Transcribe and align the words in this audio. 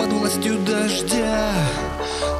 под 0.00 0.12
властью 0.12 0.58
дождя. 0.58 1.52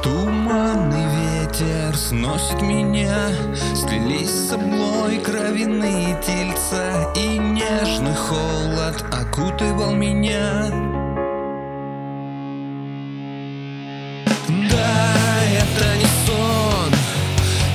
Туманный 0.03 1.05
ветер 1.41 1.95
сносит 1.95 2.61
меня. 2.61 3.29
Слились 3.75 4.29
с 4.29 4.49
собой 4.49 5.17
кровяные 5.19 6.19
тельца 6.25 7.11
И 7.15 7.37
нежный 7.37 8.15
холод 8.15 9.03
окутывал 9.11 9.93
меня. 9.93 10.71
Да, 14.69 15.13
это 15.61 15.97
не 15.97 16.09
сон. 16.25 16.91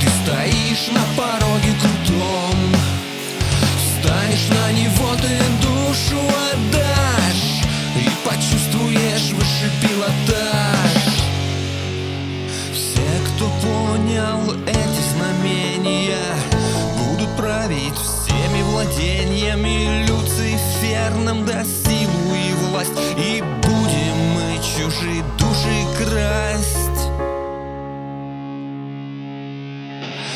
Ты 0.01 0.09
стоишь 0.23 0.89
на 0.93 1.05
пороге 1.17 1.73
крутом. 1.81 2.59
Встанешь 3.79 4.49
на 4.49 4.73
него, 4.73 5.15
ты 5.17 5.39
душу 5.63 6.46
пилотаж 10.07 11.03
Все, 12.73 13.07
кто 13.27 13.49
понял 13.63 14.55
эти 14.67 15.03
знамения 15.15 16.19
Будут 16.99 17.37
править 17.37 17.95
всеми 17.95 18.63
владениями 18.63 20.07
Люциферном 20.07 21.45
да 21.45 21.65
силу 21.65 22.35
и 22.35 22.53
власть. 22.71 22.93
И 23.17 23.43
будем 23.63 24.17
мы 24.35 24.59
чужие 24.59 25.23
души 25.39 25.87
красть. 25.99 27.11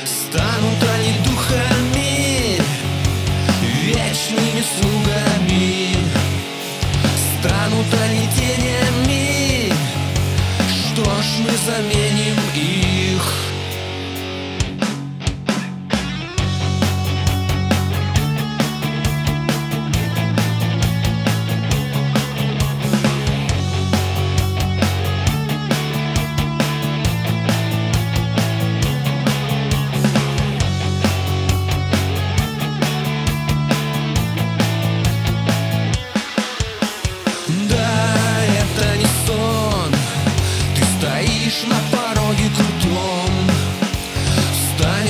Станут 0.05 0.82
они 0.95 1.15
духами 1.24 2.60
Вечными 3.84 4.62
слугами. 4.62 5.96
Станут 7.40 7.87
они 8.02 8.29
тенями 8.37 9.20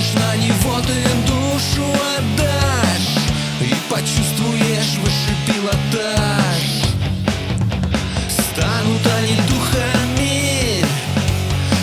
Встанешь 0.00 0.14
на 0.14 0.36
него, 0.36 0.80
ты 0.80 0.94
душу 1.26 1.84
отдашь 2.16 3.16
И 3.60 3.74
почувствуешь 3.90 4.96
выше 5.02 5.34
пилотаж 5.46 6.84
Станут 8.28 9.06
они 9.18 9.36
духами 9.48 10.84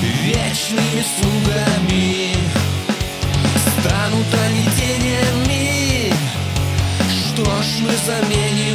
Вечными 0.02 1.04
слугами. 1.16 2.34
Станут 3.80 4.34
они 4.46 4.64
тенями 4.78 6.14
Что 7.12 7.46
ж 7.46 7.66
мы 7.82 7.94
заменим 8.06 8.67